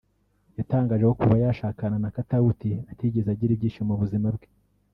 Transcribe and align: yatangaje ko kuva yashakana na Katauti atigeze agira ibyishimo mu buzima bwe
yatangaje 0.57 1.03
ko 1.09 1.13
kuva 1.19 1.35
yashakana 1.43 1.97
na 2.03 2.09
Katauti 2.15 2.71
atigeze 2.91 3.27
agira 3.31 3.51
ibyishimo 3.53 3.89
mu 3.93 4.01
buzima 4.01 4.27
bwe 4.35 4.47